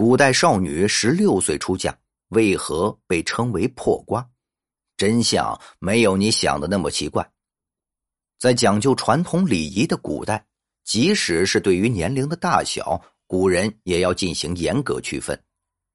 [0.00, 1.94] 古代少女十六岁出嫁，
[2.28, 4.26] 为何被称为破瓜？
[4.96, 7.30] 真相没有你想的那么奇怪。
[8.38, 10.42] 在讲究传统礼仪的古代，
[10.84, 15.38] 即使是对于年龄的大小，古人也要进行严格区分，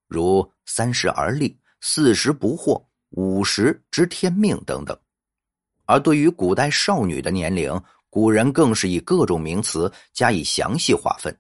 [0.08, 2.80] 如三十而立、四十不惑、
[3.10, 4.96] 五十知天命等等。
[5.86, 7.76] 而对于古代少女的年龄，
[8.12, 11.36] 古人更是以各种名词加以详细划分。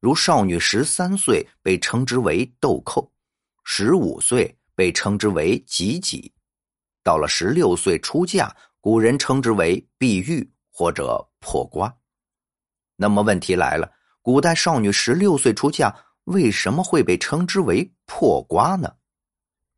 [0.00, 3.10] 如少女十三岁被称之为豆蔻，
[3.64, 6.32] 十五岁被称之为吉吉，
[7.02, 11.92] 到了十六岁出嫁，古人称之为碧玉或者破瓜。
[12.94, 18.92] 那么问题来了，古代少女十六岁出嫁，为什么会被称之为破瓜呢？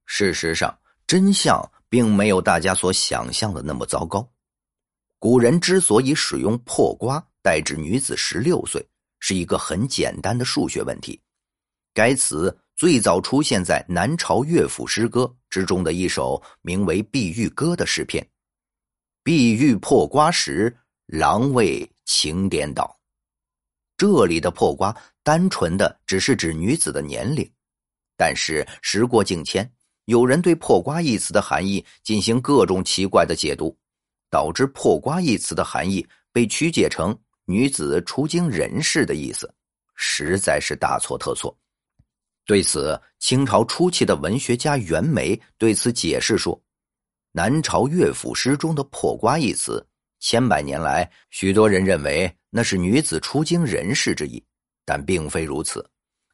[0.04, 4.28] 事实上，真相并没有大家所想象的那么糟糕。
[5.18, 8.84] 古人之所以使用破瓜代指女子十六岁。
[9.28, 11.20] 是一个很简单的数学问题。
[11.92, 18.26] 该词最早出现在南朝乐府诗歌之中的一首名为《碧玉歌》的诗篇。
[19.22, 20.74] 碧玉破瓜时，
[21.08, 22.98] 郎为情颠倒。
[23.98, 27.46] 这里的破瓜单纯的只是指女子的年龄，
[28.16, 29.70] 但是时过境迁，
[30.06, 33.76] 有人对破瓜一词的含义进行各种奇怪的解读，
[34.30, 37.14] 导致破瓜一词的含义被曲解成。
[37.50, 39.50] 女子出经人世的意思，
[39.94, 41.56] 实在是大错特错。
[42.44, 46.60] 对此，清朝初期的文学家袁枚对此解释说
[47.32, 49.82] ：“南朝乐府诗中的‘破瓜’一词，
[50.20, 54.44] 千百年来，许多人认为那是女子出经人世之意，
[54.84, 55.82] 但并非如此。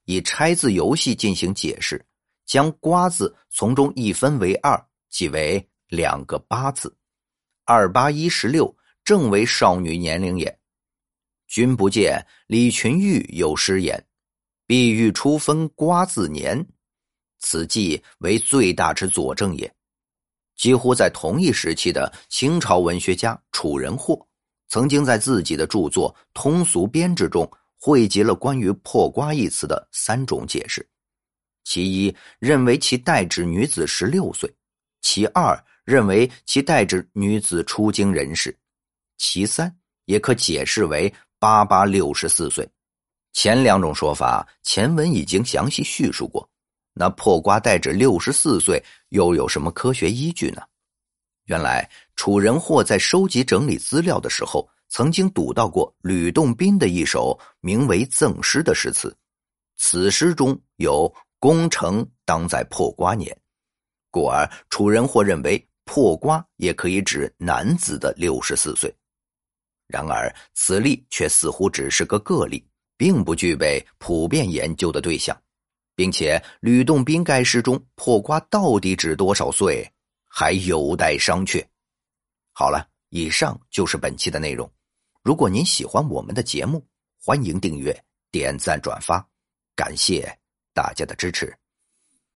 [0.06, 2.04] 以拆字游戏进行解释，
[2.44, 6.92] 将‘瓜’字从中一分为二，即为两个八字。
[7.64, 10.58] 二八一十六，正为少女年龄也。”
[11.54, 14.04] 君不见李群玉有诗言
[14.66, 16.66] ：“碧玉初分瓜自年。”
[17.38, 19.72] 此即为最大之佐证也。
[20.56, 24.26] 几乎在同一时期的清朝文学家楚人霍，
[24.66, 30.84] 曾经在自己的著作《通俗编制》中汇集了关于“破瓜”一词的三种解释：
[31.62, 34.50] 其一，认为其代指女子十六岁；
[35.02, 38.50] 其二，认为其代指女子出经人士；
[39.18, 39.72] 其三，
[40.06, 41.14] 也可解释为。
[41.44, 42.66] 八八六十四岁，
[43.34, 46.48] 前两种说法前文已经详细叙述过。
[46.94, 50.62] 那破瓜代指六十四岁，又有什么科学依据呢？
[51.44, 59.14] 原来楚人或在收集整理资料的时候，曾经读到过吕洞宾的一首名为《赠诗》的诗词。
[59.76, 63.36] 此诗中有“功成当在破瓜年”，
[64.10, 68.90] 故而楚人或认为破瓜也可以指男子的六十四岁。
[69.86, 75.38] 然而，此例却似乎只是个个例，并不具备普遍研究的对象，
[75.94, 79.86] 并且吕洞宾该诗中破瓜到底指多少岁，
[80.26, 81.64] 还有待商榷。
[82.52, 84.70] 好了，以上就是本期的内容。
[85.22, 86.86] 如果您喜欢我们的节目，
[87.20, 89.26] 欢迎订阅、点赞、转发，
[89.74, 90.26] 感谢
[90.72, 91.54] 大家的支持。